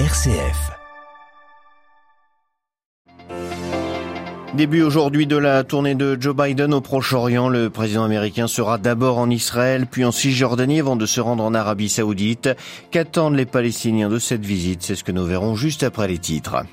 RCF. 0.00 0.72
Début 4.54 4.82
aujourd'hui 4.82 5.28
de 5.28 5.36
la 5.36 5.62
tournée 5.62 5.94
de 5.94 6.20
Joe 6.20 6.34
Biden 6.34 6.74
au 6.74 6.80
Proche-Orient. 6.80 7.48
Le 7.48 7.70
président 7.70 8.02
américain 8.02 8.48
sera 8.48 8.78
d'abord 8.78 9.18
en 9.18 9.30
Israël, 9.30 9.86
puis 9.88 10.04
en 10.04 10.10
Cisjordanie 10.10 10.80
avant 10.80 10.96
de 10.96 11.06
se 11.06 11.20
rendre 11.20 11.44
en 11.44 11.54
Arabie 11.54 11.88
Saoudite. 11.88 12.50
Qu'attendent 12.90 13.36
les 13.36 13.46
Palestiniens 13.46 14.08
de 14.08 14.18
cette 14.18 14.44
visite? 14.44 14.82
C'est 14.82 14.96
ce 14.96 15.04
que 15.04 15.12
nous 15.12 15.26
verrons 15.26 15.54
juste 15.54 15.84
après 15.84 16.08
les 16.08 16.18
titres. 16.18 16.64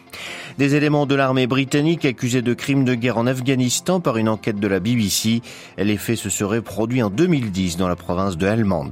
Des 0.57 0.73
éléments 0.73 1.05
de 1.05 1.13
l'armée 1.13 1.45
britannique 1.45 2.05
accusés 2.05 2.41
de 2.41 2.55
crimes 2.55 2.85
de 2.85 2.95
guerre 2.95 3.19
en 3.19 3.27
Afghanistan 3.27 3.99
par 3.99 4.17
une 4.17 4.29
enquête 4.29 4.59
de 4.59 4.67
la 4.67 4.79
BBC. 4.79 5.43
Les 5.77 5.97
faits 5.97 6.17
se 6.17 6.31
seraient 6.31 6.61
produits 6.61 7.03
en 7.03 7.11
2010 7.11 7.77
dans 7.77 7.87
la 7.87 7.95
province 7.95 8.35
de 8.35 8.47
Helmand. 8.47 8.89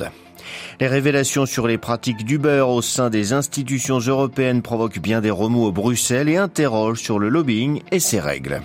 Les 0.79 0.87
révélations 0.87 1.45
sur 1.45 1.67
les 1.67 1.77
pratiques 1.77 2.25
d'Uber 2.25 2.65
au 2.67 2.81
sein 2.81 3.09
des 3.09 3.33
institutions 3.33 3.99
européennes 3.99 4.61
provoquent 4.61 4.99
bien 4.99 5.21
des 5.21 5.29
remous 5.29 5.65
au 5.65 5.71
Bruxelles 5.71 6.29
et 6.29 6.37
interrogent 6.37 7.01
sur 7.01 7.19
le 7.19 7.29
lobbying 7.29 7.81
et 7.91 7.99
ses 7.99 8.19
règles. 8.19 8.61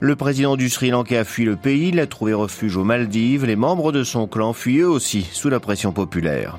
Le 0.00 0.16
président 0.16 0.56
du 0.56 0.68
Sri 0.68 0.90
Lanka 0.90 1.20
a 1.20 1.24
fui 1.24 1.44
le 1.44 1.56
pays, 1.56 1.88
il 1.88 2.00
a 2.00 2.06
trouvé 2.06 2.34
refuge 2.34 2.76
aux 2.76 2.84
Maldives, 2.84 3.46
les 3.46 3.56
membres 3.56 3.92
de 3.92 4.02
son 4.02 4.26
clan 4.26 4.52
fuient 4.52 4.80
eux 4.80 4.88
aussi 4.88 5.26
sous 5.32 5.48
la 5.48 5.60
pression 5.60 5.92
populaire. 5.92 6.58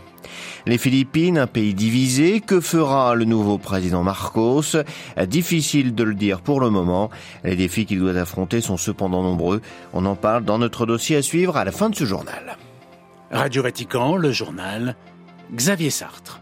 Les 0.65 0.79
Philippines, 0.79 1.37
un 1.37 1.45
pays 1.47 1.75
divisé, 1.75 2.41
que 2.41 2.59
fera 2.59 3.13
le 3.13 3.25
nouveau 3.25 3.59
président 3.59 4.01
Marcos? 4.01 4.77
Difficile 5.27 5.93
de 5.93 6.03
le 6.03 6.15
dire 6.15 6.41
pour 6.41 6.59
le 6.59 6.71
moment. 6.71 7.11
Les 7.43 7.55
défis 7.55 7.85
qu'il 7.85 7.99
doit 7.99 8.15
affronter 8.15 8.61
sont 8.61 8.77
cependant 8.77 9.21
nombreux. 9.21 9.61
On 9.93 10.05
en 10.05 10.15
parle 10.15 10.43
dans 10.43 10.57
notre 10.57 10.87
dossier 10.87 11.17
à 11.17 11.21
suivre 11.21 11.55
à 11.55 11.65
la 11.65 11.71
fin 11.71 11.89
de 11.89 11.95
ce 11.95 12.05
journal. 12.05 12.57
Radio 13.31 13.63
Vatican, 13.63 14.15
le 14.15 14.31
journal, 14.31 14.95
Xavier 15.53 15.89
Sartre. 15.89 16.41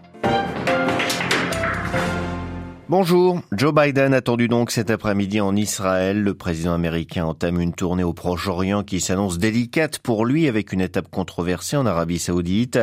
Bonjour. 2.95 3.41
Joe 3.51 3.73
Biden 3.73 4.13
attendu 4.13 4.47
donc 4.47 4.69
cet 4.69 4.91
après-midi 4.91 5.41
en 5.41 5.55
Israël. 5.55 6.21
Le 6.21 6.35
président 6.35 6.75
américain 6.75 7.25
entame 7.25 7.59
une 7.59 7.73
tournée 7.73 8.03
au 8.03 8.13
Proche-Orient 8.13 8.83
qui 8.83 9.01
s'annonce 9.01 9.39
délicate 9.39 9.97
pour 9.97 10.27
lui 10.27 10.47
avec 10.47 10.71
une 10.71 10.79
étape 10.79 11.09
controversée 11.09 11.75
en 11.75 11.87
Arabie 11.87 12.19
Saoudite. 12.19 12.77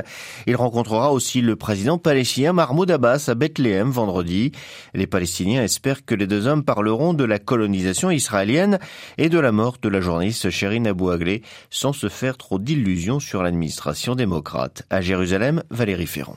Il 0.49 0.57
rencontrera 0.57 1.13
aussi 1.13 1.43
le 1.43 1.55
président 1.55 1.97
palestinien 1.97 2.53
Mahmoud 2.53 2.91
Abbas 2.91 3.27
à 3.29 3.37
Bethléem 3.37 3.89
vendredi. 3.89 4.51
Les 4.95 5.07
Palestiniens 5.07 5.63
espèrent 5.63 6.05
que 6.05 6.17
les 6.17 6.27
deux 6.27 6.49
hommes 6.49 6.65
parleront 6.65 7.15
de 7.15 7.23
la 7.23 7.39
colonisation 7.39 8.11
israélienne 8.11 8.81
et 9.17 9.29
de 9.29 9.39
la 9.39 9.53
mort 9.53 9.77
de 9.81 9.89
la 9.89 10.01
journaliste 10.01 10.51
Sherine 10.51 10.89
Abou 10.89 11.11
Aglé 11.11 11.43
sans 11.71 11.93
se 11.93 12.09
faire 12.09 12.37
trop 12.37 12.59
d'illusions 12.59 13.21
sur 13.21 13.45
l'administration 13.45 14.17
démocrate. 14.17 14.83
À 14.91 15.03
Jérusalem, 15.03 15.63
Valérie 15.71 16.09
Ferron. 16.09 16.35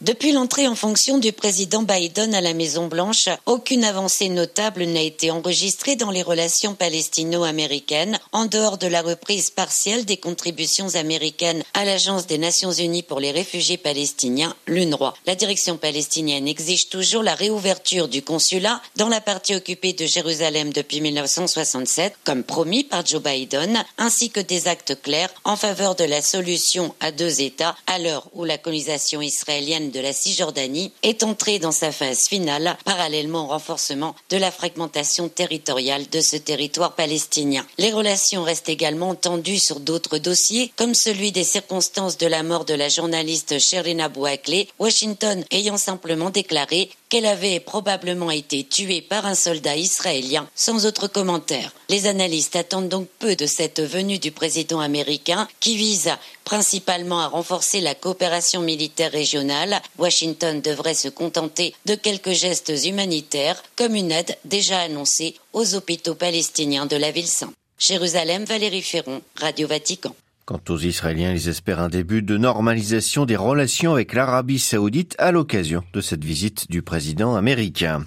Depuis 0.00 0.32
l'entrée 0.32 0.66
en 0.66 0.74
fonction 0.74 1.18
du 1.18 1.30
président 1.30 1.82
Biden 1.82 2.34
à 2.34 2.40
la 2.40 2.54
Maison-Blanche, 2.54 3.28
aucune 3.44 3.84
avancée 3.84 4.30
notable 4.30 4.84
n'a 4.84 5.02
été 5.02 5.30
enregistrée 5.30 5.94
dans 5.94 6.10
les 6.10 6.22
relations 6.22 6.74
palestino-américaines, 6.74 8.18
en 8.32 8.46
dehors 8.46 8.78
de 8.78 8.86
la 8.86 9.02
reprise 9.02 9.50
partielle 9.50 10.06
des 10.06 10.16
contributions 10.16 10.94
américaines 10.94 11.62
à 11.74 11.84
l'Agence 11.84 12.26
des 12.26 12.38
Nations 12.38 12.72
Unies 12.72 13.02
pour 13.02 13.20
les 13.20 13.30
réfugiés 13.30 13.76
palestiniens, 13.76 14.56
l'UNRWA. 14.66 15.12
La 15.26 15.34
direction 15.34 15.76
palestinienne 15.76 16.48
exige 16.48 16.88
toujours 16.88 17.22
la 17.22 17.34
réouverture 17.34 18.08
du 18.08 18.22
consulat 18.22 18.80
dans 18.96 19.10
la 19.10 19.20
partie 19.20 19.54
occupée 19.54 19.92
de 19.92 20.06
Jérusalem 20.06 20.72
depuis 20.72 21.02
1967, 21.02 22.14
comme 22.24 22.42
promis 22.42 22.84
par 22.84 23.04
Joe 23.04 23.22
Biden, 23.22 23.84
ainsi 23.98 24.30
que 24.30 24.40
des 24.40 24.66
actes 24.66 25.02
clairs 25.02 25.34
en 25.44 25.56
faveur 25.56 25.94
de 25.94 26.04
la 26.04 26.22
solution 26.22 26.94
à 27.00 27.12
deux 27.12 27.42
États 27.42 27.76
à 27.86 27.98
l'heure 27.98 28.30
où 28.32 28.46
la 28.46 28.56
colonisation 28.56 29.20
israélienne 29.20 29.89
de 29.90 30.00
la 30.00 30.12
Cisjordanie 30.12 30.92
est 31.02 31.22
entrée 31.22 31.58
dans 31.58 31.72
sa 31.72 31.92
phase 31.92 32.28
finale, 32.28 32.76
parallèlement 32.84 33.44
au 33.44 33.48
renforcement 33.48 34.14
de 34.30 34.36
la 34.36 34.50
fragmentation 34.50 35.28
territoriale 35.28 36.08
de 36.10 36.20
ce 36.20 36.36
territoire 36.36 36.94
palestinien. 36.94 37.66
Les 37.78 37.92
relations 37.92 38.42
restent 38.42 38.68
également 38.68 39.14
tendues 39.14 39.58
sur 39.58 39.80
d'autres 39.80 40.18
dossiers, 40.18 40.72
comme 40.76 40.94
celui 40.94 41.32
des 41.32 41.44
circonstances 41.44 42.18
de 42.18 42.26
la 42.26 42.42
mort 42.42 42.64
de 42.64 42.74
la 42.74 42.88
journaliste 42.88 43.58
Sherina 43.58 44.08
Bouaklé, 44.08 44.68
Washington 44.78 45.44
ayant 45.50 45.76
simplement 45.76 46.30
déclaré 46.30 46.90
qu'elle 47.10 47.26
avait 47.26 47.60
probablement 47.60 48.30
été 48.30 48.64
tuée 48.64 49.02
par 49.02 49.26
un 49.26 49.34
soldat 49.34 49.76
israélien, 49.76 50.48
sans 50.54 50.86
autre 50.86 51.08
commentaire. 51.08 51.74
Les 51.90 52.06
analystes 52.06 52.56
attendent 52.56 52.88
donc 52.88 53.08
peu 53.18 53.36
de 53.36 53.46
cette 53.46 53.80
venue 53.80 54.18
du 54.18 54.30
président 54.30 54.80
américain, 54.80 55.46
qui 55.58 55.76
vise 55.76 56.10
principalement 56.44 57.20
à 57.20 57.26
renforcer 57.26 57.80
la 57.80 57.94
coopération 57.94 58.62
militaire 58.62 59.12
régionale. 59.12 59.82
Washington 59.98 60.62
devrait 60.62 60.94
se 60.94 61.08
contenter 61.08 61.74
de 61.84 61.96
quelques 61.96 62.32
gestes 62.32 62.72
humanitaires, 62.84 63.62
comme 63.76 63.94
une 63.94 64.12
aide 64.12 64.38
déjà 64.44 64.80
annoncée 64.80 65.34
aux 65.52 65.74
hôpitaux 65.74 66.14
palestiniens 66.14 66.86
de 66.86 66.96
la 66.96 67.10
ville 67.10 67.26
sainte. 67.26 67.52
Jérusalem, 67.78 68.44
Valérie 68.44 68.82
Ferron, 68.82 69.20
Radio 69.36 69.66
Vatican. 69.66 70.14
Quant 70.50 70.58
aux 70.68 70.78
Israéliens, 70.80 71.30
ils 71.30 71.48
espèrent 71.48 71.78
un 71.78 71.88
début 71.88 72.22
de 72.22 72.36
normalisation 72.36 73.24
des 73.24 73.36
relations 73.36 73.92
avec 73.92 74.14
l'Arabie 74.14 74.58
saoudite 74.58 75.14
à 75.20 75.30
l'occasion 75.30 75.84
de 75.92 76.00
cette 76.00 76.24
visite 76.24 76.68
du 76.68 76.82
président 76.82 77.36
américain. 77.36 78.04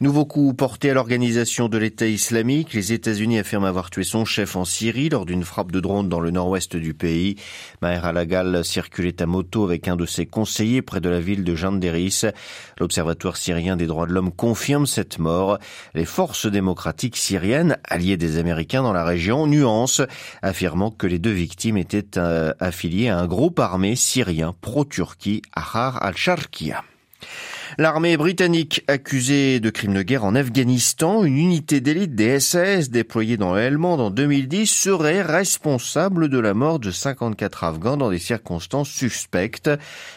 Nouveau 0.00 0.24
coup 0.24 0.54
porté 0.54 0.90
à 0.90 0.94
l'organisation 0.94 1.68
de 1.68 1.78
l'État 1.78 2.08
islamique. 2.08 2.74
Les 2.74 2.92
États-Unis 2.92 3.38
affirment 3.38 3.66
avoir 3.66 3.90
tué 3.90 4.02
son 4.02 4.24
chef 4.24 4.56
en 4.56 4.64
Syrie 4.64 5.08
lors 5.08 5.24
d'une 5.24 5.44
frappe 5.44 5.70
de 5.70 5.78
drone 5.78 6.08
dans 6.08 6.18
le 6.18 6.32
nord-ouest 6.32 6.74
du 6.74 6.94
pays. 6.94 7.36
Maher 7.80 8.04
Alagal 8.04 8.64
circulait 8.64 9.22
à 9.22 9.26
moto 9.26 9.62
avec 9.62 9.86
un 9.86 9.94
de 9.94 10.04
ses 10.04 10.26
conseillers 10.26 10.82
près 10.82 11.00
de 11.00 11.08
la 11.08 11.20
ville 11.20 11.44
de 11.44 11.54
Janderis. 11.54 12.22
L'Observatoire 12.80 13.36
syrien 13.36 13.76
des 13.76 13.86
droits 13.86 14.08
de 14.08 14.12
l'homme 14.12 14.32
confirme 14.32 14.86
cette 14.86 15.20
mort. 15.20 15.60
Les 15.94 16.06
forces 16.06 16.46
démocratiques 16.46 17.16
syriennes, 17.16 17.78
alliées 17.84 18.16
des 18.16 18.38
Américains 18.38 18.82
dans 18.82 18.92
la 18.92 19.04
région, 19.04 19.46
nuancent, 19.46 20.02
affirmant 20.42 20.90
que 20.90 21.06
les 21.06 21.20
deux 21.20 21.30
victimes 21.30 21.83
était 21.84 22.18
euh, 22.18 22.52
affilié 22.60 23.08
à 23.08 23.18
un 23.18 23.26
groupe 23.26 23.58
armé 23.58 23.94
syrien 23.94 24.54
pro-Turquie, 24.60 25.42
Ahrar 25.52 26.02
al-Sharqiya. 26.02 26.82
L'armée 27.78 28.16
britannique 28.16 28.84
accusée 28.88 29.58
de 29.58 29.70
crimes 29.70 29.94
de 29.94 30.02
guerre 30.02 30.24
en 30.24 30.34
Afghanistan, 30.34 31.24
une 31.24 31.36
unité 31.36 31.80
d'élite 31.80 32.14
des 32.14 32.38
SAS 32.38 32.90
déployée 32.90 33.36
dans 33.36 33.54
le 33.54 33.60
Helmand 33.60 33.94
en 33.94 34.10
2010 34.10 34.66
serait 34.66 35.22
responsable 35.22 36.28
de 36.28 36.38
la 36.38 36.54
mort 36.54 36.78
de 36.78 36.90
54 36.90 37.64
Afghans 37.64 37.96
dans 37.96 38.10
des 38.10 38.18
circonstances 38.18 38.88
suspectes. 38.88 39.70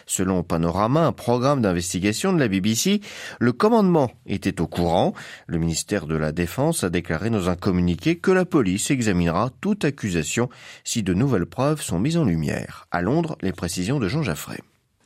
Selon 0.06 0.44
Panorama, 0.44 1.06
un 1.06 1.12
programme 1.12 1.62
d'investigation 1.62 2.34
de 2.34 2.40
la 2.40 2.47
BBC, 2.47 3.02
le 3.40 3.52
commandement 3.53 4.12
était 4.25 4.62
au 4.62 4.68
courant. 4.68 5.14
Le 5.47 5.58
ministère 5.58 6.06
de 6.06 6.16
la 6.16 6.31
Défense 6.31 6.84
a 6.84 6.90
déclaré 6.90 7.29
dans 7.29 7.50
un 7.50 7.56
communiqué 7.56 8.18
que 8.18 8.31
la 8.31 8.46
police 8.46 8.91
examinera 8.91 9.50
toute 9.62 9.85
accusation 9.85 10.50
si 10.84 11.03
de 11.03 11.14
nouvelles 11.14 11.46
preuves 11.46 11.81
sont 11.81 12.00
mises 12.00 12.18
en 12.18 12.25
lumière. 12.25 12.88
À 12.91 13.02
Londres, 13.02 13.38
les 13.41 13.52
précisions 13.52 14.00
de 14.00 14.08
Jean 14.08 14.24
Jaffray. 14.24 14.59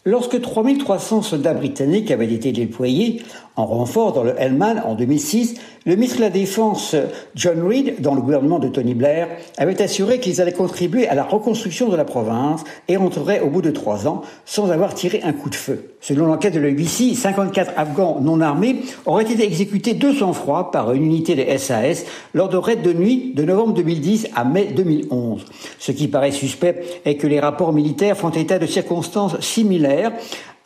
Lorsque 0.04 0.42
3300 0.42 1.22
soldats 1.22 1.54
britanniques 1.54 2.10
avaient 2.10 2.34
été 2.34 2.52
déployés 2.52 3.22
en 3.56 3.68
renfort 3.68 4.14
dans 4.14 4.24
le 4.24 4.34
Helmand 4.36 4.78
en 4.84 4.96
2006, 4.96 5.60
le 5.86 5.96
ministre 5.96 6.18
de 6.18 6.22
la 6.22 6.30
Défense 6.32 6.96
John 7.36 7.62
Reed, 7.68 8.02
dans 8.02 8.16
le 8.16 8.22
gouvernement 8.22 8.58
de 8.58 8.68
Tony 8.68 8.96
Blair, 8.96 9.28
avait 9.58 9.80
assuré 9.80 10.20
qu'ils 10.20 10.42
allaient 10.42 10.54
contribuer 10.54 11.08
à 11.08 11.14
la 11.14 11.24
reconstruction 11.24 11.90
de 11.90 11.96
la 11.96 12.06
province 12.06 12.64
et 12.88 12.98
rentreraient 12.98 13.42
au 13.42 13.50
bout 13.50 13.62
de 13.62 13.70
trois 13.70 14.08
ans 14.08 14.24
sans 14.46 14.72
avoir 14.72 14.96
tiré 14.96 15.22
un 15.24 15.34
coup 15.34 15.50
de 15.50 15.56
feu. 15.56 15.90
Selon 16.00 16.26
l'enquête 16.26 16.56
de 16.56 16.60
la 16.60 16.70
BBC, 16.70 17.14
54 17.14 17.74
Afghans 17.78 18.20
non 18.22 18.42
armés 18.42 18.78
auraient 19.06 19.24
été 19.24 19.44
exécutés 19.44 19.94
de 19.94 20.12
sang-froid 20.14 20.72
par 20.72 20.94
une 20.94 21.04
unité 21.04 21.36
des 21.36 21.58
SAS 21.60 22.06
lors 22.34 22.50
de 22.50 22.58
raids 22.58 22.78
de 22.78 22.94
nuit 22.94 23.34
de 23.36 23.44
novembre 23.44 23.74
2010 23.74 24.30
à 24.36 24.46
mai 24.46 24.70
2011. 24.76 25.46
Ce 25.78 25.92
qui 25.92 26.08
paraît 26.08 26.32
suspect 26.32 26.82
est 27.06 27.18
que 27.18 27.28
les 27.28 27.40
rapports 27.40 27.74
militaires 27.74 28.18
font 28.18 28.30
état 28.30 28.58
de 28.58 28.66
circonstances 28.66 29.40
similaires 29.42 29.91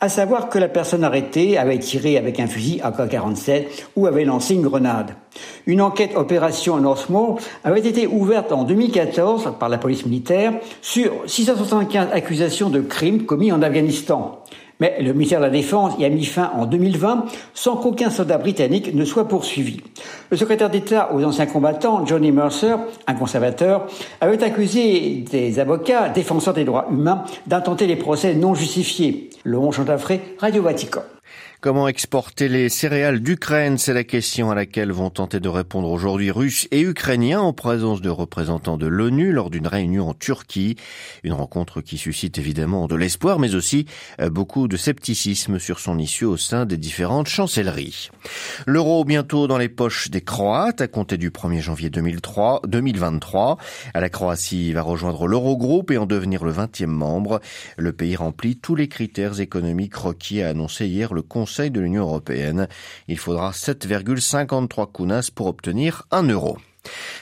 à 0.00 0.08
savoir 0.08 0.48
que 0.48 0.58
la 0.58 0.68
personne 0.68 1.04
arrêtée 1.04 1.56
avait 1.56 1.78
tiré 1.78 2.18
avec 2.18 2.38
un 2.38 2.46
fusil 2.46 2.80
AK-47 2.82 3.64
ou 3.96 4.06
avait 4.06 4.24
lancé 4.24 4.54
une 4.54 4.62
grenade. 4.62 5.12
Une 5.66 5.80
enquête 5.80 6.16
opération 6.16 6.76
Northmore 6.76 7.38
avait 7.64 7.86
été 7.86 8.06
ouverte 8.06 8.52
en 8.52 8.64
2014 8.64 9.54
par 9.58 9.68
la 9.68 9.78
police 9.78 10.04
militaire 10.04 10.52
sur 10.82 11.12
675 11.26 12.08
accusations 12.12 12.68
de 12.68 12.80
crimes 12.80 13.24
commis 13.24 13.52
en 13.52 13.62
Afghanistan. 13.62 14.42
Mais 14.80 14.96
le 15.00 15.12
ministère 15.12 15.40
de 15.40 15.44
la 15.44 15.50
Défense 15.50 15.94
y 15.98 16.04
a 16.04 16.08
mis 16.08 16.24
fin 16.24 16.50
en 16.54 16.66
2020 16.66 17.26
sans 17.54 17.76
qu'aucun 17.76 18.10
soldat 18.10 18.38
britannique 18.38 18.94
ne 18.94 19.04
soit 19.04 19.28
poursuivi. 19.28 19.80
Le 20.30 20.36
secrétaire 20.36 20.70
d'État 20.70 21.14
aux 21.14 21.24
anciens 21.24 21.46
combattants, 21.46 22.04
Johnny 22.04 22.32
Mercer, 22.32 22.76
un 23.06 23.14
conservateur, 23.14 23.86
avait 24.20 24.42
accusé 24.42 25.24
des 25.30 25.58
avocats 25.58 26.10
défenseurs 26.10 26.54
des 26.54 26.64
droits 26.64 26.86
humains 26.90 27.24
d'intenter 27.46 27.86
des 27.86 27.96
procès 27.96 28.34
non 28.34 28.54
justifiés. 28.54 29.30
Le 29.44 29.58
Chantafré, 29.72 30.20
Radio 30.38 30.62
Vatican. 30.62 31.02
Comment 31.62 31.88
exporter 31.88 32.48
les 32.48 32.68
céréales 32.68 33.20
d'Ukraine? 33.20 33.78
C'est 33.78 33.94
la 33.94 34.04
question 34.04 34.50
à 34.50 34.54
laquelle 34.54 34.92
vont 34.92 35.08
tenter 35.08 35.40
de 35.40 35.48
répondre 35.48 35.88
aujourd'hui 35.88 36.30
Russes 36.30 36.68
et 36.70 36.82
Ukrainiens 36.82 37.40
en 37.40 37.54
présence 37.54 38.02
de 38.02 38.10
représentants 38.10 38.76
de 38.76 38.86
l'ONU 38.86 39.32
lors 39.32 39.48
d'une 39.48 39.66
réunion 39.66 40.10
en 40.10 40.12
Turquie. 40.14 40.76
Une 41.24 41.32
rencontre 41.32 41.80
qui 41.80 41.96
suscite 41.96 42.36
évidemment 42.36 42.88
de 42.88 42.94
l'espoir 42.94 43.38
mais 43.38 43.54
aussi 43.54 43.86
euh, 44.20 44.28
beaucoup 44.28 44.68
de 44.68 44.76
scepticisme 44.76 45.58
sur 45.58 45.80
son 45.80 45.98
issue 45.98 46.26
au 46.26 46.36
sein 46.36 46.66
des 46.66 46.76
différentes 46.76 47.28
chancelleries. 47.28 48.10
L'euro 48.66 49.06
bientôt 49.06 49.46
dans 49.46 49.58
les 49.58 49.70
poches 49.70 50.10
des 50.10 50.20
Croates 50.20 50.82
à 50.82 50.88
compter 50.88 51.16
du 51.16 51.30
1er 51.30 51.60
janvier 51.60 51.88
2003, 51.88 52.62
2023. 52.68 53.56
La 53.94 54.10
Croatie 54.10 54.74
va 54.74 54.82
rejoindre 54.82 55.26
l'Eurogroupe 55.26 55.90
et 55.90 55.96
en 55.96 56.04
devenir 56.04 56.44
le 56.44 56.52
20e 56.52 56.84
membre. 56.86 57.40
Le 57.78 57.92
pays 57.94 58.14
remplit 58.14 58.56
tous 58.56 58.74
les 58.74 58.88
critères 58.88 59.40
économiques 59.40 59.96
requis 59.96 60.42
a 60.42 60.50
annoncé 60.50 60.86
hier 60.86 61.14
le 61.14 61.22
Conseil 61.22 61.45
de 61.46 61.80
l'Union 61.80 62.02
européenne. 62.02 62.68
Il 63.08 63.18
faudra 63.18 63.52
7,53 63.52 64.92
kunas 64.92 65.30
pour 65.34 65.46
obtenir 65.46 66.02
un 66.10 66.24
euro. 66.28 66.58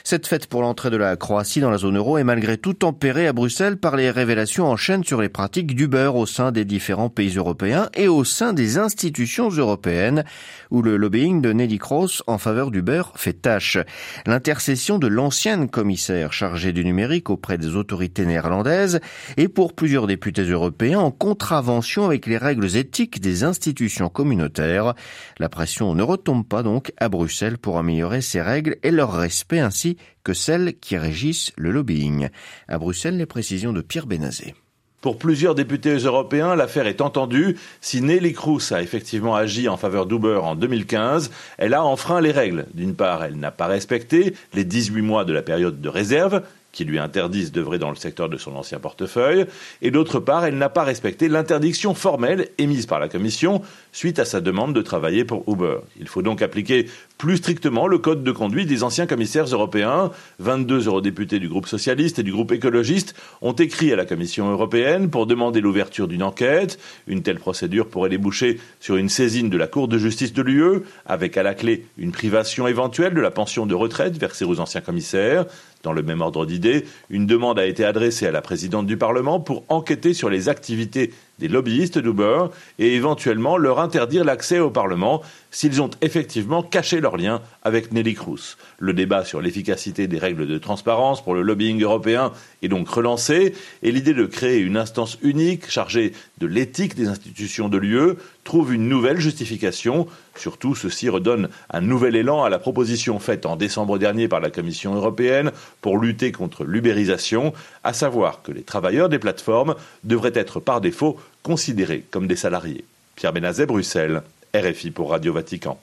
Cette 0.03 0.27
fête 0.27 0.47
pour 0.47 0.61
l'entrée 0.61 0.89
de 0.89 0.97
la 0.97 1.15
Croatie 1.15 1.61
dans 1.61 1.71
la 1.71 1.77
zone 1.77 1.97
euro 1.97 2.17
est 2.17 2.23
malgré 2.23 2.57
tout 2.57 2.73
tempérée 2.73 3.27
à 3.27 3.33
Bruxelles 3.33 3.77
par 3.77 3.95
les 3.95 4.11
révélations 4.11 4.67
en 4.67 4.75
chaîne 4.75 5.03
sur 5.03 5.21
les 5.21 5.29
pratiques 5.29 5.75
du 5.75 5.87
beurre 5.87 6.15
au 6.15 6.25
sein 6.25 6.51
des 6.51 6.65
différents 6.65 7.09
pays 7.09 7.35
européens 7.37 7.89
et 7.95 8.07
au 8.07 8.23
sein 8.23 8.53
des 8.53 8.77
institutions 8.77 9.49
européennes 9.49 10.23
où 10.71 10.81
le 10.81 10.97
lobbying 10.97 11.41
de 11.41 11.53
Nelly 11.53 11.77
Kroes 11.77 12.21
en 12.27 12.37
faveur 12.37 12.71
du 12.71 12.81
beurre 12.81 13.13
fait 13.15 13.33
tâche. 13.33 13.77
L'intercession 14.25 14.99
de 14.99 15.07
l'ancienne 15.07 15.69
commissaire 15.69 16.33
chargée 16.33 16.73
du 16.73 16.83
numérique 16.83 17.29
auprès 17.29 17.57
des 17.57 17.75
autorités 17.75 18.25
néerlandaises 18.25 18.99
est 19.37 19.47
pour 19.47 19.73
plusieurs 19.73 20.07
députés 20.07 20.43
européens 20.43 20.99
en 20.99 21.11
contravention 21.11 22.05
avec 22.05 22.25
les 22.25 22.37
règles 22.37 22.75
éthiques 22.75 23.21
des 23.21 23.43
institutions 23.43 24.09
communautaires. 24.09 24.93
La 25.39 25.49
pression 25.49 25.93
ne 25.95 26.03
retombe 26.03 26.45
pas 26.45 26.63
donc 26.63 26.91
à 26.97 27.09
Bruxelles 27.09 27.57
pour 27.57 27.77
améliorer 27.77 28.21
ces 28.21 28.41
règles 28.41 28.77
et 28.83 28.91
leur 28.91 29.13
respect 29.13 29.54
ainsi 29.59 29.97
que 30.23 30.33
celles 30.33 30.75
qui 30.79 30.97
régissent 30.97 31.51
le 31.57 31.71
lobbying. 31.71 32.29
À 32.67 32.77
Bruxelles, 32.77 33.17
les 33.17 33.25
précisions 33.25 33.73
de 33.73 33.81
Pierre 33.81 34.07
Benazé. 34.07 34.55
Pour 35.05 35.19
plusieurs 35.19 35.53
députés 35.53 35.97
européens, 35.97 36.55
l'affaire 36.55 36.87
est 36.87 36.99
entendue. 36.99 37.57
Si 37.79 38.01
Nelly 38.01 38.33
Cruz 38.33 38.71
a 38.71 38.81
effectivement 38.81 39.35
agi 39.35 39.69
en 39.69 39.77
faveur 39.77 40.07
d'Uber 40.07 40.39
en 40.41 40.55
2015, 40.55 41.29
elle 41.59 41.75
a 41.75 41.83
enfreint 41.83 42.21
les 42.21 42.31
règles. 42.31 42.65
D'une 42.73 42.95
part, 42.95 43.23
elle 43.23 43.37
n'a 43.37 43.51
pas 43.51 43.67
respecté 43.67 44.33
les 44.55 44.63
18 44.63 45.03
mois 45.03 45.23
de 45.23 45.31
la 45.31 45.43
période 45.43 45.79
de 45.79 45.89
réserve 45.89 46.41
qui 46.75 46.83
lui 46.83 46.99
interdisent 46.99 47.53
d'œuvrer 47.53 47.79
dans 47.79 47.89
le 47.89 47.95
secteur 47.95 48.27
de 48.27 48.37
son 48.37 48.55
ancien 48.55 48.79
portefeuille, 48.79 49.45
et 49.81 49.91
d'autre 49.91 50.19
part, 50.19 50.45
elle 50.45 50.57
n'a 50.57 50.67
pas 50.67 50.83
respecté 50.83 51.29
l'interdiction 51.29 51.93
formelle 51.93 52.49
émise 52.57 52.85
par 52.85 52.99
la 52.99 53.07
Commission 53.07 53.61
suite 53.95 54.19
à 54.19 54.25
sa 54.25 54.41
demande 54.41 54.75
de 54.75 54.81
travailler 54.81 55.23
pour 55.23 55.45
Uber. 55.47 55.77
Il 55.97 56.09
faut 56.09 56.21
donc 56.21 56.41
appliquer 56.41 56.87
plus 57.17 57.37
strictement 57.37 57.87
le 57.87 57.97
code 57.97 58.25
de 58.25 58.31
conduite 58.33 58.67
des 58.67 58.83
anciens 58.83 59.07
commissaires 59.07 59.45
européens. 59.45 60.11
22 60.39 60.87
eurodéputés 60.87 61.39
du 61.39 61.47
groupe 61.47 61.65
socialiste 61.65 62.19
et 62.19 62.23
du 62.23 62.33
groupe 62.33 62.51
écologiste 62.51 63.15
ont 63.41 63.53
écrit 63.53 63.93
à 63.93 63.95
la 63.95 64.03
Commission 64.03 64.51
européenne 64.51 65.09
pour 65.09 65.27
demander 65.27 65.61
l'ouverture 65.61 66.09
d'une 66.09 66.23
enquête. 66.23 66.77
Une 67.07 67.23
telle 67.23 67.39
procédure 67.39 67.87
pourrait 67.87 68.09
déboucher 68.09 68.59
sur 68.81 68.97
une 68.97 69.07
saisine 69.07 69.49
de 69.49 69.57
la 69.57 69.67
Cour 69.67 69.87
de 69.87 69.97
justice 69.97 70.33
de 70.33 70.41
l'UE, 70.41 70.81
avec 71.05 71.37
à 71.37 71.43
la 71.43 71.53
clé 71.53 71.85
une 71.97 72.11
privation 72.11 72.67
éventuelle 72.67 73.13
de 73.13 73.21
la 73.21 73.31
pension 73.31 73.65
de 73.65 73.75
retraite 73.75 74.17
versée 74.17 74.43
aux 74.43 74.59
anciens 74.59 74.81
commissaires. 74.81 75.45
Dans 75.83 75.93
le 75.93 76.03
même 76.03 76.21
ordre 76.21 76.45
d'idées, 76.45 76.83
une 77.09 77.27
demande 77.27 77.59
a 77.59 77.65
été 77.65 77.85
adressée 77.85 78.25
à 78.25 78.31
la 78.31 78.41
présidente 78.41 78.87
du 78.87 78.97
Parlement 78.97 79.39
pour 79.39 79.63
enquêter 79.69 80.13
sur 80.13 80.29
les 80.29 80.49
activités 80.49 81.13
des 81.39 81.47
lobbyistes 81.47 81.99
d'Uber 81.99 82.45
et 82.79 82.95
éventuellement 82.95 83.57
leur 83.57 83.79
interdire 83.79 84.23
l'accès 84.23 84.59
au 84.59 84.69
Parlement 84.69 85.21
s'ils 85.51 85.81
ont 85.81 85.89
effectivement 86.01 86.63
caché 86.63 86.99
leur 86.99 87.17
lien 87.17 87.41
avec 87.63 87.91
Nelly 87.91 88.13
Cruz. 88.13 88.57
Le 88.79 88.93
débat 88.93 89.25
sur 89.25 89.41
l'efficacité 89.41 90.07
des 90.07 90.19
règles 90.19 90.47
de 90.47 90.57
transparence 90.57 91.23
pour 91.23 91.33
le 91.33 91.41
lobbying 91.41 91.81
européen 91.81 92.31
est 92.61 92.67
donc 92.67 92.89
relancé 92.89 93.53
et 93.83 93.91
l'idée 93.91 94.13
de 94.13 94.25
créer 94.25 94.59
une 94.59 94.77
instance 94.77 95.17
unique 95.21 95.69
chargée 95.69 96.13
de 96.39 96.47
l'éthique 96.47 96.95
des 96.95 97.07
institutions 97.07 97.69
de 97.69 97.77
l'UE 97.77 98.15
trouve 98.43 98.73
une 98.73 98.87
nouvelle 98.87 99.19
justification. 99.19 100.07
Surtout, 100.35 100.75
ceci 100.75 101.09
redonne 101.09 101.49
un 101.71 101.81
nouvel 101.81 102.15
élan 102.15 102.43
à 102.43 102.49
la 102.49 102.59
proposition 102.59 103.19
faite 103.19 103.45
en 103.45 103.55
décembre 103.55 103.97
dernier 103.97 104.27
par 104.27 104.39
la 104.39 104.49
Commission 104.49 104.93
européenne 104.95 105.51
pour 105.81 105.97
lutter 105.97 106.31
contre 106.31 106.65
l'ubérisation, 106.65 107.53
à 107.83 107.93
savoir 107.93 108.41
que 108.41 108.51
les 108.51 108.63
travailleurs 108.63 109.09
des 109.09 109.19
plateformes 109.19 109.75
devraient 110.03 110.31
être 110.35 110.59
par 110.59 110.81
défaut 110.81 111.17
considérés 111.43 112.05
comme 112.11 112.27
des 112.27 112.35
salariés. 112.35 112.85
Pierre 113.15 113.33
Benazet, 113.33 113.65
Bruxelles. 113.65 114.21
RFI 114.55 114.91
pour 114.91 115.11
Radio 115.11 115.33
Vatican. 115.33 115.79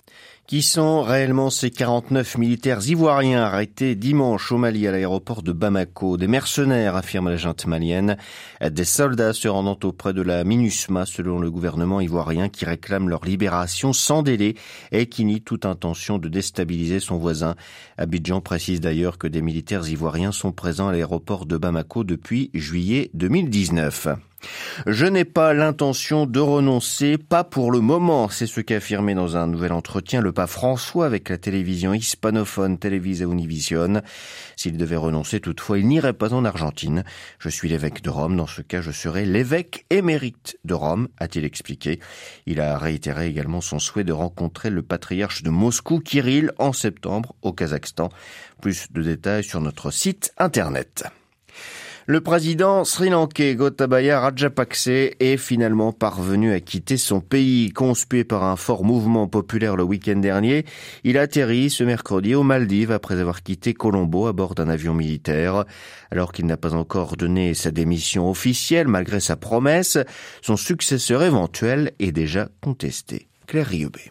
Qui 0.49 0.61
sont 0.61 1.03
réellement 1.03 1.51
ces 1.51 1.71
49 1.71 2.37
militaires 2.37 2.87
ivoiriens 2.87 3.43
arrêtés 3.43 3.95
dimanche 3.95 4.51
au 4.51 4.59
Mali 4.59 4.87
à 4.87 4.93
l'aéroport 4.93 5.43
de 5.43 5.53
Bamako? 5.53 6.17
Des 6.17 6.27
mercenaires, 6.27 6.97
affirme 6.97 7.31
la 7.31 7.37
junte 7.37 7.67
malienne. 7.67 8.19
Des 8.61 8.85
soldats 8.85 9.33
se 9.33 9.47
rendant 9.49 9.79
auprès 9.85 10.13
de 10.13 10.21
la 10.21 10.43
MINUSMA 10.45 11.07
selon 11.07 11.39
le 11.39 11.51
gouvernement 11.51 12.01
ivoirien 12.01 12.49
qui 12.49 12.65
réclame 12.65 13.09
leur 13.09 13.25
libération 13.25 13.93
sans 13.93 14.23
délai 14.23 14.57
et 14.91 15.07
qui 15.07 15.25
nie 15.25 15.41
toute 15.41 15.65
intention 15.65 16.19
de 16.19 16.29
déstabiliser 16.29 16.99
son 16.99 17.17
voisin. 17.17 17.55
Abidjan 17.97 18.41
précise 18.41 18.81
d'ailleurs 18.81 19.19
que 19.19 19.29
des 19.29 19.43
militaires 19.43 19.89
ivoiriens 19.89 20.33
sont 20.33 20.53
présents 20.53 20.89
à 20.89 20.93
l'aéroport 20.93 21.47
de 21.47 21.57
Bamako 21.57 22.05
depuis 22.05 22.51
juillet 22.53 23.11
2019. 23.15 24.09
Je 24.87 25.07
n'ai 25.07 25.25
pas 25.25 25.55
l'intention 25.55 26.27
de 26.27 26.41
renoncer, 26.41 27.19
pas 27.19 27.45
pour 27.45 27.71
le 27.71 27.81
moment, 27.81 28.29
c'est 28.29 28.47
ce 28.47 28.61
qu'a 28.61 28.77
affirmé 28.77 29.15
dans 29.15 29.37
un 29.37 29.47
nouvel 29.47 29.73
entretien 29.73 30.21
le 30.21 30.33
pape 30.33 30.51
François 30.51 31.07
avec 31.07 31.29
la 31.29 31.39
télévision 31.39 31.95
hispanophone 31.95 32.79
Televisa 32.79 33.25
Univision. 33.25 34.03
S'il 34.57 34.77
devait 34.77 34.97
renoncer 34.97 35.41
toutefois, 35.41 35.79
il 35.79 35.87
n'irait 35.87 36.13
pas 36.13 36.35
en 36.35 36.45
Argentine. 36.45 37.05
Je 37.39 37.49
suis 37.49 37.69
l'évêque 37.69 38.03
de 38.03 38.11
Rome, 38.11 38.37
dans 38.37 38.47
ce 38.47 38.63
cas 38.63 38.81
je 38.81 38.91
serai 38.91 39.25
l'évêque 39.25 39.87
émérite 39.91 40.59
de 40.65 40.75
Rome, 40.75 41.09
a-t-il 41.19 41.45
expliqué. 41.45 42.01
Il 42.47 42.61
a 42.61 42.79
réitéré 42.79 43.27
également 43.27 43.61
son 43.61 43.79
souhait 43.79 44.05
de 44.05 44.13
rencontrer 44.13 44.71
le 44.71 44.83
patriarche 44.83 45.43
de 45.43 45.51
Moscou, 45.51 46.01
Kirill, 46.01 46.53
en 46.59 46.73
septembre 46.73 47.35
au 47.43 47.53
Kazakhstan. 47.53 48.09
Plus 48.61 48.91
de 48.93 49.03
détails 49.03 49.45
sur 49.45 49.61
notre 49.61 49.91
site 49.91 50.33
internet. 50.39 51.05
Le 52.07 52.21
président 52.21 52.83
sri-lankais 52.83 53.55
Gotabaya 53.55 54.19
Rajapakse 54.19 54.89
est 54.89 55.37
finalement 55.37 55.93
parvenu 55.93 56.53
à 56.53 56.59
quitter 56.59 56.97
son 56.97 57.21
pays. 57.21 57.71
Conspué 57.71 58.25
par 58.25 58.43
un 58.43 58.57
fort 58.57 58.83
mouvement 58.83 59.29
populaire 59.29 59.77
le 59.77 59.85
week-end 59.85 60.17
dernier, 60.17 60.65
il 61.05 61.17
atterrit 61.17 61.71
ce 61.71 61.85
mercredi 61.85 62.35
aux 62.35 62.43
Maldives 62.43 62.91
après 62.91 63.21
avoir 63.21 63.45
quitté 63.45 63.73
Colombo 63.73 64.27
à 64.27 64.33
bord 64.33 64.57
d'un 64.57 64.69
avion 64.69 64.95
militaire. 64.95 65.65
Alors 66.11 66.33
qu'il 66.33 66.47
n'a 66.47 66.57
pas 66.57 66.75
encore 66.75 67.17
donné 67.17 67.55
sa 67.55 67.71
démission 67.71 68.29
officielle 68.29 68.89
malgré 68.89 69.21
sa 69.21 69.37
promesse, 69.37 69.97
son 70.41 70.57
successeur 70.57 71.23
éventuel 71.23 71.93
est 72.01 72.13
déjà 72.13 72.49
contesté. 72.61 73.29
Claire 73.47 73.69
Riobé. 73.69 74.11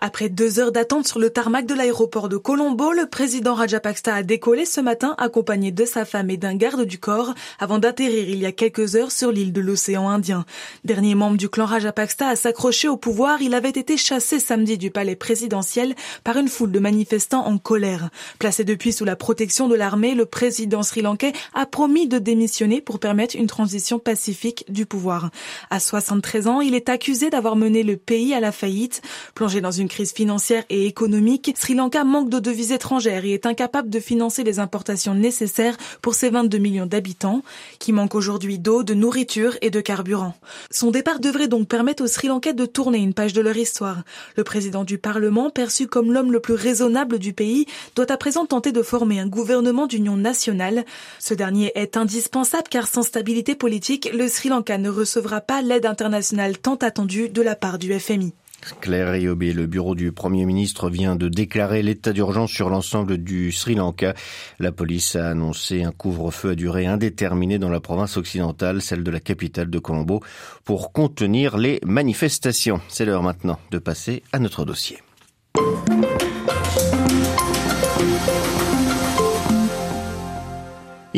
Après 0.00 0.28
deux 0.28 0.60
heures 0.60 0.70
d'attente 0.70 1.08
sur 1.08 1.18
le 1.18 1.30
tarmac 1.30 1.66
de 1.66 1.74
l'aéroport 1.74 2.28
de 2.28 2.36
Colombo, 2.36 2.92
le 2.92 3.06
président 3.06 3.54
Rajapaksa 3.54 4.14
a 4.14 4.22
décollé 4.22 4.64
ce 4.64 4.80
matin 4.80 5.16
accompagné 5.18 5.72
de 5.72 5.84
sa 5.84 6.04
femme 6.04 6.30
et 6.30 6.36
d'un 6.36 6.54
garde 6.54 6.84
du 6.84 6.98
corps 6.98 7.34
avant 7.58 7.78
d'atterrir 7.78 8.28
il 8.28 8.38
y 8.38 8.46
a 8.46 8.52
quelques 8.52 8.94
heures 8.94 9.10
sur 9.10 9.32
l'île 9.32 9.52
de 9.52 9.60
l'océan 9.60 10.08
Indien. 10.08 10.44
Dernier 10.84 11.16
membre 11.16 11.36
du 11.36 11.48
clan 11.48 11.66
Rajapaksa 11.66 12.28
à 12.28 12.36
s'accrocher 12.36 12.86
au 12.86 12.96
pouvoir, 12.96 13.42
il 13.42 13.54
avait 13.54 13.70
été 13.70 13.96
chassé 13.96 14.38
samedi 14.38 14.78
du 14.78 14.92
palais 14.92 15.16
présidentiel 15.16 15.96
par 16.22 16.36
une 16.36 16.48
foule 16.48 16.70
de 16.70 16.78
manifestants 16.78 17.44
en 17.44 17.58
colère. 17.58 18.10
Placé 18.38 18.62
depuis 18.62 18.92
sous 18.92 19.04
la 19.04 19.16
protection 19.16 19.66
de 19.66 19.74
l'armée, 19.74 20.14
le 20.14 20.26
président 20.26 20.84
sri-lankais 20.84 21.32
a 21.54 21.66
promis 21.66 22.06
de 22.06 22.18
démissionner 22.18 22.80
pour 22.80 23.00
permettre 23.00 23.34
une 23.34 23.48
transition 23.48 23.98
pacifique 23.98 24.64
du 24.68 24.86
pouvoir. 24.86 25.30
À 25.70 25.80
73 25.80 26.46
ans, 26.46 26.60
il 26.60 26.76
est 26.76 26.88
accusé 26.88 27.30
d'avoir 27.30 27.56
mené 27.56 27.82
le 27.82 27.96
pays 27.96 28.32
à 28.32 28.38
la 28.38 28.52
faillite, 28.52 29.02
plongé 29.34 29.60
dans 29.60 29.72
une 29.72 29.87
crise 29.88 30.12
financière 30.12 30.64
et 30.70 30.86
économique, 30.86 31.54
Sri 31.56 31.74
Lanka 31.74 32.04
manque 32.04 32.30
de 32.30 32.38
devises 32.38 32.72
étrangères 32.72 33.24
et 33.24 33.32
est 33.32 33.46
incapable 33.46 33.90
de 33.90 34.00
financer 34.00 34.44
les 34.44 34.58
importations 34.58 35.14
nécessaires 35.14 35.76
pour 36.02 36.14
ses 36.14 36.30
22 36.30 36.58
millions 36.58 36.86
d'habitants, 36.86 37.42
qui 37.78 37.92
manquent 37.92 38.14
aujourd'hui 38.14 38.58
d'eau, 38.58 38.82
de 38.82 38.94
nourriture 38.94 39.56
et 39.62 39.70
de 39.70 39.80
carburant. 39.80 40.34
Son 40.70 40.90
départ 40.90 41.20
devrait 41.20 41.48
donc 41.48 41.68
permettre 41.68 42.04
aux 42.04 42.06
Sri 42.06 42.28
Lankais 42.28 42.52
de 42.52 42.66
tourner 42.66 42.98
une 42.98 43.14
page 43.14 43.32
de 43.32 43.40
leur 43.40 43.56
histoire. 43.56 44.02
Le 44.36 44.44
président 44.44 44.84
du 44.84 44.98
Parlement, 44.98 45.50
perçu 45.50 45.86
comme 45.86 46.12
l'homme 46.12 46.32
le 46.32 46.40
plus 46.40 46.54
raisonnable 46.54 47.18
du 47.18 47.32
pays, 47.32 47.66
doit 47.96 48.10
à 48.12 48.16
présent 48.16 48.46
tenter 48.46 48.72
de 48.72 48.82
former 48.82 49.20
un 49.20 49.26
gouvernement 49.26 49.86
d'union 49.86 50.16
nationale. 50.16 50.84
Ce 51.18 51.34
dernier 51.34 51.72
est 51.74 51.96
indispensable 51.96 52.68
car 52.70 52.86
sans 52.86 53.02
stabilité 53.02 53.54
politique, 53.54 54.10
le 54.12 54.28
Sri 54.28 54.48
Lanka 54.48 54.78
ne 54.78 54.90
recevra 54.90 55.40
pas 55.40 55.62
l'aide 55.62 55.86
internationale 55.86 56.58
tant 56.58 56.76
attendue 56.76 57.28
de 57.28 57.42
la 57.42 57.56
part 57.56 57.78
du 57.78 57.98
FMI. 57.98 58.34
Claire 58.80 59.12
Riobé, 59.12 59.52
le 59.52 59.66
bureau 59.66 59.94
du 59.94 60.12
Premier 60.12 60.44
ministre 60.44 60.90
vient 60.90 61.16
de 61.16 61.28
déclarer 61.28 61.82
l'état 61.82 62.12
d'urgence 62.12 62.50
sur 62.50 62.68
l'ensemble 62.68 63.18
du 63.18 63.52
Sri 63.52 63.74
Lanka. 63.74 64.14
La 64.58 64.72
police 64.72 65.16
a 65.16 65.30
annoncé 65.30 65.82
un 65.82 65.92
couvre-feu 65.92 66.50
à 66.50 66.54
durée 66.54 66.86
indéterminée 66.86 67.58
dans 67.58 67.70
la 67.70 67.80
province 67.80 68.16
occidentale, 68.16 68.82
celle 68.82 69.04
de 69.04 69.10
la 69.10 69.20
capitale 69.20 69.70
de 69.70 69.78
Colombo, 69.78 70.22
pour 70.64 70.92
contenir 70.92 71.56
les 71.56 71.80
manifestations. 71.84 72.80
C'est 72.88 73.04
l'heure 73.04 73.22
maintenant 73.22 73.58
de 73.70 73.78
passer 73.78 74.22
à 74.32 74.38
notre 74.38 74.64
dossier. 74.64 74.98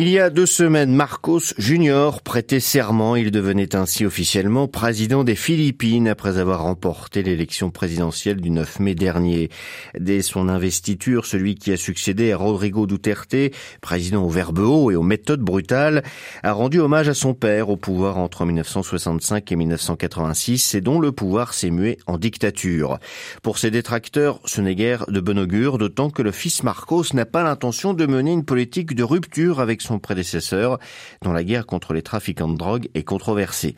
Il 0.03 0.09
y 0.09 0.19
a 0.19 0.31
deux 0.31 0.47
semaines, 0.47 0.95
Marcos 0.95 1.53
Junior 1.59 2.23
prêtait 2.23 2.59
serment. 2.59 3.17
Il 3.17 3.31
devenait 3.31 3.77
ainsi 3.77 4.07
officiellement 4.07 4.67
président 4.67 5.25
des 5.25 5.35
Philippines 5.35 6.09
après 6.09 6.39
avoir 6.39 6.63
remporté 6.63 7.23
l'élection 7.23 7.71
présidentielle 7.71 8.41
du 8.41 8.49
9 8.49 8.81
mai 8.81 8.95
dernier. 8.95 9.51
Dès 9.99 10.23
son 10.23 10.49
investiture, 10.49 11.27
celui 11.27 11.55
qui 11.55 11.71
a 11.71 11.77
succédé 11.77 12.33
à 12.33 12.39
Rodrigo 12.39 12.87
Duterte, 12.87 13.53
président 13.83 14.25
au 14.25 14.31
verbe 14.31 14.61
haut 14.61 14.91
et 14.91 14.97
aux 14.97 15.03
méthodes 15.03 15.43
brutales, 15.43 16.03
a 16.43 16.53
rendu 16.53 16.81
hommage 16.81 17.11
à 17.11 17.15
son 17.15 17.35
père 17.35 17.69
au 17.69 17.77
pouvoir 17.77 18.17
entre 18.17 18.47
1965 18.47 19.53
et 19.53 19.57
1986 19.57 20.77
et 20.77 20.81
dont 20.81 20.99
le 20.99 21.13
pouvoir 21.13 21.53
s'est 21.53 21.71
mué 21.71 21.99
en 22.07 22.17
dictature. 22.17 22.99
Pour 23.43 23.59
ses 23.59 23.71
détracteurs, 23.71 24.41
ce 24.47 24.63
n'est 24.63 24.77
guère 24.77 25.05
de 25.09 25.21
bon 25.21 25.39
augure, 25.39 25.77
d'autant 25.77 26.09
que 26.09 26.23
le 26.23 26.33
fils 26.33 26.63
Marcos 26.63 27.05
n'a 27.13 27.27
pas 27.27 27.43
l'intention 27.43 27.93
de 27.93 28.07
mener 28.07 28.33
une 28.33 28.47
politique 28.47 28.95
de 28.95 29.03
rupture 29.03 29.61
avec 29.61 29.83
son 29.83 29.90
prédécesseur, 29.99 30.79
dont 31.23 31.33
la 31.33 31.45
guerre 31.45 31.67
contre 31.67 31.93
les 31.93 32.03
trafiquants 32.03 32.49
de 32.49 32.57
drogue 32.57 32.89
est 32.95 33.03
controversée. 33.03 33.75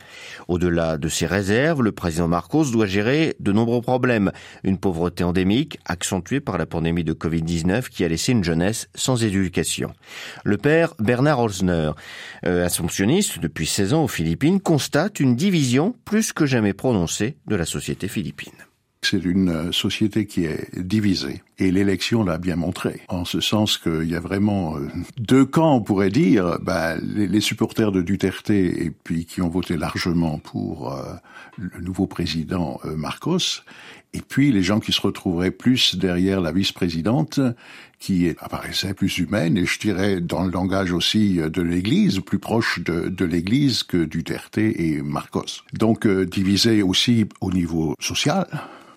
Au-delà 0.47 0.97
de 0.97 1.07
ses 1.07 1.25
réserves, 1.25 1.81
le 1.81 1.91
président 1.91 2.27
Marcos 2.27 2.65
doit 2.71 2.85
gérer 2.85 3.35
de 3.39 3.51
nombreux 3.51 3.81
problèmes. 3.81 4.31
Une 4.63 4.77
pauvreté 4.77 5.23
endémique, 5.23 5.79
accentuée 5.85 6.39
par 6.39 6.57
la 6.57 6.65
pandémie 6.65 7.03
de 7.03 7.13
Covid-19 7.13 7.89
qui 7.89 8.03
a 8.03 8.07
laissé 8.07 8.31
une 8.31 8.43
jeunesse 8.43 8.87
sans 8.95 9.23
éducation. 9.23 9.93
Le 10.43 10.57
père 10.57 10.93
Bernard 10.99 11.39
Olsner, 11.39 11.91
euh, 12.45 12.67
depuis 13.41 13.67
16 13.67 13.93
ans 13.93 14.03
aux 14.03 14.07
Philippines, 14.07 14.59
constate 14.59 15.19
une 15.19 15.35
division 15.35 15.95
plus 16.05 16.33
que 16.33 16.45
jamais 16.45 16.73
prononcée 16.73 17.37
de 17.47 17.55
la 17.55 17.65
société 17.65 18.07
philippine. 18.07 18.53
C'est 19.05 19.23
une 19.23 19.49
euh, 19.49 19.71
société 19.71 20.25
qui 20.25 20.45
est 20.45 20.79
divisée. 20.79 21.41
Et 21.59 21.71
l'élection 21.71 22.23
l'a 22.23 22.37
bien 22.37 22.55
montré, 22.55 23.01
en 23.09 23.25
ce 23.25 23.39
sens 23.39 23.77
qu'il 23.77 24.09
y 24.09 24.15
a 24.15 24.19
vraiment 24.19 24.77
euh, 24.77 24.87
deux 25.17 25.45
camps, 25.45 25.75
on 25.75 25.81
pourrait 25.81 26.09
dire, 26.09 26.57
bah, 26.61 26.95
les, 26.97 27.41
supporters 27.41 27.91
de 27.91 28.01
Duterte 28.01 28.49
et 28.49 28.91
puis 29.03 29.25
qui 29.25 29.41
ont 29.41 29.49
voté 29.49 29.77
largement 29.77 30.39
pour 30.39 30.93
euh, 30.93 31.13
le 31.57 31.81
nouveau 31.81 32.07
président 32.07 32.79
Marcos, 32.95 33.63
et 34.13 34.21
puis 34.21 34.51
les 34.51 34.63
gens 34.63 34.79
qui 34.79 34.91
se 34.91 35.01
retrouveraient 35.01 35.51
plus 35.51 35.95
derrière 35.95 36.39
la 36.39 36.51
vice-présidente, 36.51 37.39
qui 37.99 38.29
apparaissait 38.39 38.93
plus 38.93 39.17
humaine, 39.17 39.57
et 39.57 39.65
je 39.65 39.79
dirais 39.79 40.21
dans 40.21 40.43
le 40.43 40.51
langage 40.51 40.91
aussi 40.91 41.35
de 41.37 41.61
l'Église, 41.61 42.19
plus 42.19 42.39
proche 42.39 42.79
de, 42.79 43.25
l'Église 43.25 43.83
que 43.83 44.03
Duterte 44.05 44.57
et 44.57 45.01
Marcos. 45.01 45.63
Donc 45.73 46.07
divisé 46.07 46.83
aussi 46.83 47.25
au 47.41 47.51
niveau 47.51 47.95
social, 47.99 48.47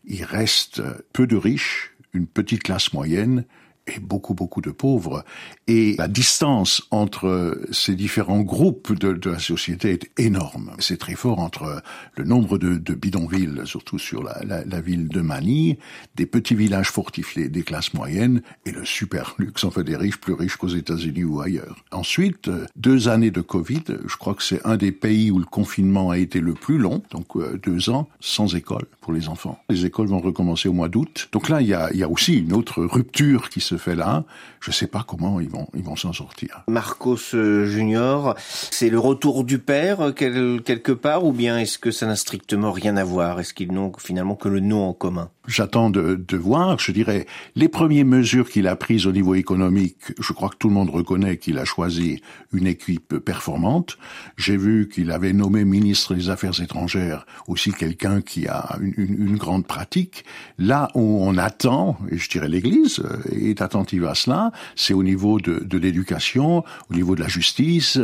il 0.05 0.25
reste 0.25 0.83
peu 1.13 1.27
de 1.27 1.37
riches, 1.37 1.93
une 2.13 2.27
petite 2.27 2.63
classe 2.63 2.93
moyenne 2.93 3.45
et 3.87 4.01
beaucoup, 4.01 4.35
beaucoup 4.35 4.61
de 4.61 4.71
pauvres. 4.71 5.25
Et 5.69 5.95
la 5.97 6.09
distance 6.09 6.83
entre 6.91 7.61
ces 7.71 7.95
différents 7.95 8.41
groupes 8.41 8.93
de, 8.93 9.31
la 9.31 9.39
société 9.39 9.93
est 9.93 10.11
énorme. 10.19 10.73
C'est 10.79 10.99
très 10.99 11.15
fort 11.15 11.39
entre 11.39 11.83
le 12.17 12.25
nombre 12.25 12.59
de, 12.59 12.95
bidonvilles, 12.95 13.63
surtout 13.65 13.99
sur 13.99 14.23
la, 14.23 14.81
ville 14.81 15.09
de 15.09 15.21
Manille, 15.21 15.79
des 16.17 16.27
petits 16.27 16.55
villages 16.55 16.91
fortifiés 16.91 17.49
des 17.49 17.63
classes 17.63 17.95
moyennes, 17.95 18.43
et 18.65 18.73
le 18.73 18.85
super 18.85 19.35
luxe, 19.39 19.65
en 19.65 19.71
fait 19.71 19.85
des 19.85 19.97
riches 19.97 20.19
plus 20.19 20.33
riches 20.33 20.57
qu'aux 20.57 20.69
États-Unis 20.69 21.25
ou 21.25 21.41
ailleurs. 21.41 21.85
Ensuite, 21.93 22.51
deux 22.77 23.09
années 23.09 23.31
de 23.31 23.41
Covid, 23.41 23.85
je 24.07 24.17
crois 24.17 24.35
que 24.35 24.43
c'est 24.43 24.65
un 24.67 24.77
des 24.77 24.93
pays 24.93 25.31
où 25.31 25.39
le 25.39 25.45
confinement 25.45 26.11
a 26.11 26.19
été 26.19 26.41
le 26.41 26.55
plus 26.55 26.79
long, 26.79 27.03
donc 27.11 27.37
euh, 27.37 27.59
deux 27.63 27.91
ans 27.91 28.09
sans 28.21 28.55
école 28.55 28.87
pour 29.01 29.13
les 29.13 29.29
enfants. 29.29 29.61
Les 29.69 29.87
écoles 29.87 30.09
vont 30.09 30.21
recommencer 30.21 30.69
au 30.69 30.73
mois 30.73 30.89
d'août. 30.89 31.29
Donc 31.33 31.49
là, 31.49 31.61
il 31.61 31.69
y 31.69 31.75
a 31.75 32.09
aussi 32.09 32.39
une 32.39 32.53
autre 32.53 32.85
rupture 32.85 33.49
qui 33.49 33.61
se 33.61 33.76
fait 33.77 33.95
là, 33.95 34.25
je 34.61 34.71
ne 34.71 34.75
sais 34.75 34.87
pas 34.87 35.05
comment 35.07 35.41
ils 35.41 35.49
vont 35.49 35.69
ils 35.75 35.83
vont 35.83 35.97
s'en 35.97 36.13
sortir. 36.13 36.63
Marcos 36.69 37.35
euh, 37.35 37.67
Junior, 37.67 38.35
c'est 38.39 38.91
le 38.91 38.99
retour 38.99 39.45
du 39.45 39.59
père 39.59 40.01
euh, 40.01 40.13
quelque 40.13 40.93
part 40.93 41.25
ou 41.25 41.33
bien 41.33 41.59
est-ce 41.59 41.79
que 41.79 41.91
ça 41.91 42.07
n'a 42.07 42.17
strictement 42.17 42.73
rien 42.73 42.97
à 42.97 43.05
voir? 43.05 43.41
Est-ce 43.41 43.55
qu'ils 43.55 43.73
n'ont 43.73 43.93
finalement 43.99 44.35
que 44.35 44.49
le 44.49 44.61
nom 44.61 44.89
en 44.89 44.93
commun? 44.93 45.31
J'attends 45.47 45.91
de, 45.91 46.17
de, 46.17 46.37
voir, 46.37 46.79
je 46.81 46.91
dirais, 46.91 47.27
les 47.55 47.69
premières 47.69 48.05
mesures 48.05 48.51
qu'il 48.51 48.67
a 48.67 48.75
prises 48.75 49.07
au 49.07 49.13
niveau 49.13 49.37
économique, 49.37 50.13
je 50.19 50.33
crois 50.33 50.49
que 50.49 50.57
tout 50.57 50.69
le 50.69 50.75
monde 50.75 50.91
reconnaît 50.91 51.37
qu'il 51.37 51.59
a 51.59 51.65
choisi 51.65 52.21
une 52.53 52.67
équipe 52.67 53.19
performante. 53.19 53.97
J'ai 54.37 54.57
vu 54.57 54.89
qu'il 54.93 55.13
avait 55.13 55.33
nommé 55.33 55.65
ministre 55.65 56.15
des 56.15 56.31
Affaires 56.31 56.61
étrangères 56.61 57.27
aussi 57.47 57.73
quelqu'un 57.73 58.23
qui 58.23 58.49
a 58.49 58.77
une, 58.81 58.95
une, 58.97 59.29
une, 59.29 59.37
grande 59.37 59.67
pratique. 59.67 60.25
Là 60.59 60.89
où 60.95 61.21
on 61.23 61.39
attend, 61.39 61.97
et 62.11 62.19
je 62.19 62.29
dirais 62.29 62.49
l'Église 62.49 63.01
euh, 63.01 63.23
est 63.31 63.63
attentive 63.67 64.07
à 64.07 64.15
cela, 64.15 64.51
c'est 64.75 64.95
au 64.95 65.03
niveau 65.03 65.39
de, 65.39 65.63
de 65.63 65.79
l'éducation, 65.79 66.65
au 66.91 66.95
niveau 66.95 67.15
de 67.15 67.21
la 67.21 67.29
justice. 67.29 67.99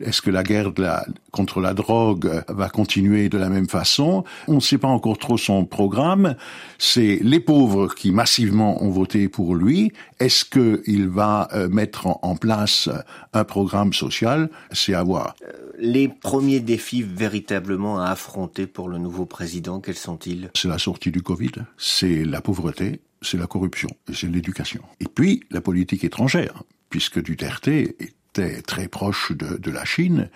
Est-ce 0.00 0.20
que 0.20 0.30
la 0.30 0.42
guerre 0.42 0.72
de 0.72 0.82
la, 0.82 1.06
contre 1.30 1.60
la 1.60 1.72
drogue 1.72 2.44
va 2.48 2.68
continuer 2.68 3.28
de 3.28 3.38
la 3.38 3.48
même 3.48 3.68
façon? 3.68 4.24
On 4.46 4.56
ne 4.56 4.66
sait 4.68 4.78
pas 4.78 4.92
encore 4.98 5.18
trop 5.18 5.38
son 5.38 5.64
programme 5.64 6.36
c'est 6.78 7.18
les 7.22 7.40
pauvres 7.40 7.94
qui 7.94 8.10
massivement 8.12 8.82
ont 8.82 8.90
voté 8.90 9.28
pour 9.28 9.54
lui. 9.54 9.92
Est-ce 10.20 10.44
qu'il 10.44 11.08
va 11.08 11.48
euh, 11.52 11.68
mettre 11.68 12.06
en 12.06 12.36
place 12.36 12.88
un 13.32 13.44
programme 13.44 13.92
social? 13.92 14.50
C'est 14.72 14.94
à 14.94 15.02
voir. 15.02 15.34
Euh, 15.42 15.52
les 15.78 16.08
premiers 16.08 16.60
défis 16.60 17.02
véritablement 17.02 18.00
à 18.00 18.08
affronter 18.08 18.66
pour 18.66 18.88
le 18.88 18.98
nouveau 18.98 19.26
président, 19.26 19.80
quels 19.80 19.96
sont-ils? 19.96 20.50
C'est 20.54 20.68
la 20.68 20.78
sortie 20.78 21.10
du 21.10 21.22
Covid, 21.22 21.52
c'est 21.78 22.24
la 22.24 22.40
pauvreté, 22.40 23.00
c'est 23.24 23.38
la 23.38 23.46
corruption 23.46 23.88
c'est 24.12 24.28
l'éducation. 24.28 24.82
Et 25.00 25.06
puis 25.06 25.44
la 25.50 25.60
politique 25.60 26.04
étrangère, 26.04 26.62
puisque 26.90 27.22
Duterte 27.22 27.68
était 27.68 28.62
très 28.62 28.88
proche 28.88 29.32
de, 29.32 29.70
la 29.70 29.84
Chine, 29.84 30.30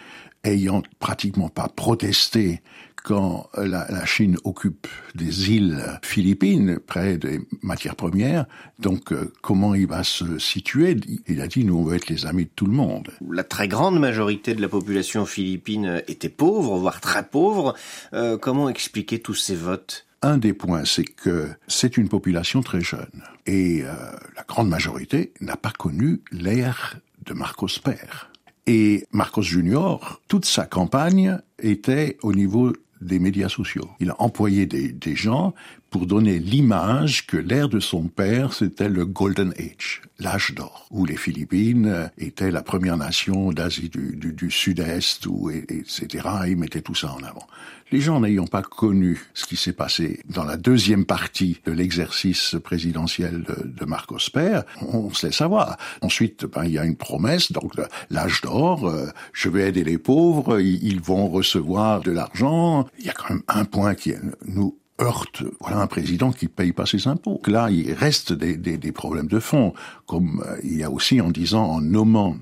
ayant 0.45 0.83
pratiquement 0.99 1.49
pas 1.49 1.69
protesté 1.69 2.61
quand 3.05 3.49
la, 3.57 3.87
la, 3.89 4.05
Chine 4.05 4.37
occupe 4.45 4.87
des 5.15 5.53
îles 5.53 5.83
philippines 6.03 6.79
près 6.85 7.17
des 7.17 7.41
matières 7.63 7.97
premières, 7.97 8.45
donc 8.81 9.13
euh, 9.13 9.33
comment 9.41 9.75
il 9.75 9.87
va 9.87 10.03
se 10.03 10.39
situer? 10.39 10.97
Il 11.27 11.41
a 11.41 11.47
dit 11.47 11.65
nous 11.65 11.79
on 11.79 11.85
veut 11.85 11.97
être 11.97 12.09
les 12.09 12.27
amis 12.27 12.45
de 12.45 12.51
tout 12.55 12.67
le 12.67 12.73
monde. 12.73 13.11
La 13.31 13.45
très 13.45 13.69
grande 13.69 13.99
majorité 13.99 14.55
de 14.55 14.61
la 14.61 14.69
population 14.69 15.27
philippine 15.27 16.03
était 16.09 16.29
pauvre, 16.29 16.77
voire 16.77 17.01
très 17.01 17.27
pauvre. 17.27 17.75
Euh, 18.13 18.37
comment 18.37 18.69
expliquer 18.69 19.21
tous 19.21 19.35
ces 19.35 19.55
votes? 19.55 20.08
Un 20.23 20.39
des 20.39 20.53
points, 20.53 20.85
c'est 20.85 21.05
que 21.05 21.49
c'est 21.67 21.97
une 21.97 22.09
population 22.09 22.61
très 22.63 22.81
jeune 22.81 23.23
et 23.47 23.83
euh, 23.83 23.95
la 24.37 24.43
grande 24.47 24.69
majorité 24.69 25.33
n'a 25.41 25.57
pas 25.57 25.71
connu 25.71 26.21
l'ère 26.33 26.97
de 27.25 27.35
Marcos 27.35 27.69
Père. 27.83 28.31
Et 28.67 29.07
Marcos 29.13 29.43
Junior, 29.43 30.21
toute 30.29 30.45
sa 30.45 30.67
campagne 30.67 31.39
était 31.59 32.19
au 32.23 32.33
niveau 32.33 32.75
des 33.01 33.19
médias 33.19 33.49
sociaux. 33.49 33.89
Il 34.01 34.11
a 34.11 34.21
employé 34.21 34.67
des, 34.67 34.93
des 34.93 35.17
gens 35.17 35.55
pour 35.91 36.07
donner 36.07 36.39
l'image 36.39 37.27
que 37.27 37.37
l'ère 37.37 37.69
de 37.69 37.81
son 37.81 38.05
père, 38.05 38.53
c'était 38.53 38.89
le 38.89 39.07
Golden 39.07 39.55
Age, 39.59 40.03
l'âge 40.19 40.53
d'or, 40.55 40.87
où 40.91 41.05
les 41.07 41.17
Philippines 41.17 42.11
étaient 42.19 42.51
la 42.51 42.63
première 42.63 42.97
nation 42.97 43.53
d'Asie 43.53 43.91
du, 43.91 44.51
Sud-Est, 44.51 45.27
ou, 45.27 45.51
etc. 45.51 46.29
Il 46.49 46.59
mettait 46.59 46.83
tout 46.83 46.95
ça 46.95 47.13
en 47.13 47.23
avant. 47.23 47.47
Les 47.91 48.01
gens 48.01 48.21
n'ayant 48.21 48.47
pas 48.47 48.61
connu 48.61 49.19
ce 49.33 49.47
qui 49.47 49.57
s'est 49.57 49.73
passé 49.73 50.21
dans 50.29 50.45
la 50.45 50.59
deuxième 50.59 51.07
partie 51.07 51.61
de 51.65 51.73
l'exercice 51.73 52.57
présidentiel 52.63 53.45
de, 53.45 53.85
Marcos 53.87 54.19
Père, 54.31 54.65
on 54.83 55.11
se 55.11 55.27
laisse 55.27 55.37
savoir. 55.37 55.79
Ensuite, 56.03 56.45
ben, 56.45 56.65
il 56.65 56.73
y 56.73 56.79
a 56.79 56.85
une 56.85 56.97
promesse, 56.97 57.51
donc 57.51 57.73
l'âge 58.11 58.43
d'or, 58.43 58.87
euh, 58.87 59.07
je 59.33 59.49
vais 59.49 59.69
aider 59.69 59.85
les 59.85 59.97
pauvres, 59.97 60.61
ils, 60.61 60.85
ils 60.85 61.01
vont 61.01 61.29
recevoir 61.29 62.03
de 62.03 62.11
l'argent. 62.11 62.87
Il 62.99 63.07
y 63.07 63.09
a 63.09 63.15
quand 63.15 63.31
même 63.31 63.43
un 63.49 63.65
point 63.65 63.95
qui 63.95 64.13
nous 64.45 64.77
heurte 65.01 65.43
voilà 65.61 65.79
un 65.81 65.87
président 65.87 66.33
qui 66.33 66.49
paye 66.49 66.73
pas 66.73 66.87
ses 66.87 67.07
impôts. 67.07 67.41
Là, 67.47 67.71
il 67.71 67.93
reste 67.93 68.33
des, 68.33 68.57
des, 68.57 68.93
problèmes 68.93 69.29
de 69.29 69.39
fond, 69.39 69.73
comme 70.07 70.43
euh, 70.47 70.57
il 70.63 70.77
y 70.79 70.83
a 70.83 70.91
aussi 70.91 71.21
en 71.21 71.31
disant, 71.31 71.65
en 71.65 71.81
nommant 71.81 72.37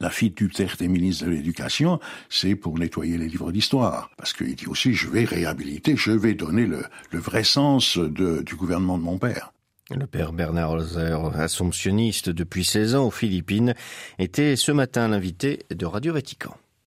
la 0.00 0.10
fille 0.10 0.30
du 0.30 0.50
des 0.78 0.88
ministre 0.88 1.26
de 1.26 1.30
l'Éducation, 1.30 2.00
c'est 2.28 2.54
pour 2.54 2.78
nettoyer 2.78 3.18
les 3.18 3.28
livres 3.28 3.52
d'histoire. 3.52 4.10
Parce 4.16 4.32
qu'il 4.32 4.54
dit 4.54 4.66
aussi, 4.66 4.94
je 4.94 5.08
vais 5.08 5.24
réhabiliter, 5.24 5.96
je 5.96 6.10
vais 6.10 6.34
donner 6.34 6.66
le, 6.66 6.84
vrai 7.12 7.44
sens 7.44 7.98
du 7.98 8.56
gouvernement 8.56 8.98
de 8.98 9.04
mon 9.04 9.18
père. 9.18 9.52
Le 9.90 10.06
père 10.06 10.32
Bernard 10.32 10.72
Holzer, 10.72 11.18
assomptionniste 11.36 12.28
depuis 12.30 12.64
16 12.64 12.96
ans 12.96 13.06
aux 13.06 13.12
Philippines, 13.12 13.74
était 14.18 14.56
ce 14.56 14.72
matin 14.72 15.08
l'invité 15.08 15.60
de 15.70 15.86
Radio 15.86 16.12
Vatican. 16.12 16.56